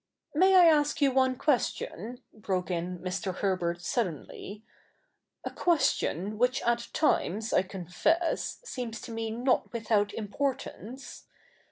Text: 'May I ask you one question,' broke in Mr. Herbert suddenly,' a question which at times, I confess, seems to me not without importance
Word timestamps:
'May 0.33 0.55
I 0.55 0.65
ask 0.65 0.99
you 0.99 1.11
one 1.11 1.35
question,' 1.35 2.23
broke 2.33 2.71
in 2.71 2.97
Mr. 3.01 3.35
Herbert 3.35 3.83
suddenly,' 3.83 4.63
a 5.45 5.51
question 5.51 6.39
which 6.39 6.59
at 6.63 6.87
times, 6.91 7.53
I 7.53 7.61
confess, 7.61 8.57
seems 8.63 8.99
to 9.01 9.11
me 9.11 9.29
not 9.29 9.71
without 9.71 10.11
importance 10.15 11.27